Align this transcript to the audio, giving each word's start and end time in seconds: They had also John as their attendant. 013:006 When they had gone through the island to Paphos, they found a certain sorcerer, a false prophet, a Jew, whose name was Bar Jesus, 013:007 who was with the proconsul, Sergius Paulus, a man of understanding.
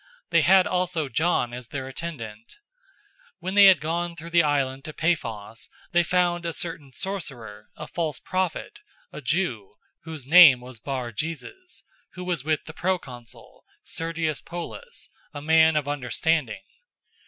They 0.31 0.41
had 0.41 0.65
also 0.65 1.09
John 1.09 1.53
as 1.53 1.67
their 1.67 1.87
attendant. 1.87 2.53
013:006 3.35 3.35
When 3.37 3.53
they 3.53 3.65
had 3.65 3.79
gone 3.79 4.15
through 4.15 4.31
the 4.31 4.41
island 4.41 4.83
to 4.85 4.93
Paphos, 4.93 5.69
they 5.91 6.01
found 6.01 6.43
a 6.43 6.53
certain 6.53 6.91
sorcerer, 6.91 7.69
a 7.75 7.85
false 7.87 8.19
prophet, 8.19 8.79
a 9.11 9.21
Jew, 9.21 9.75
whose 10.01 10.25
name 10.25 10.59
was 10.59 10.79
Bar 10.79 11.11
Jesus, 11.11 11.83
013:007 12.15 12.15
who 12.15 12.23
was 12.23 12.43
with 12.43 12.63
the 12.65 12.73
proconsul, 12.73 13.63
Sergius 13.83 14.41
Paulus, 14.41 15.11
a 15.35 15.41
man 15.43 15.75
of 15.75 15.87
understanding. 15.87 16.63